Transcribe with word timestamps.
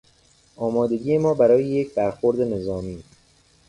آمادگی 0.55 1.17
ما 1.17 1.33
برای 1.33 1.65
یک 1.65 1.93
برخورد 1.93 2.41
نظامی 2.41 3.03